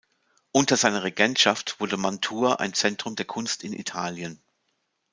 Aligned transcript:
Unter 0.51 0.77
seiner 0.77 1.03
Regentschaft 1.03 1.79
wurde 1.79 1.95
Mantua 1.95 2.55
ein 2.55 2.73
Zentrum 2.73 3.15
der 3.15 3.25
Kunst 3.27 3.63
in 3.63 3.71
Italien. 3.73 4.41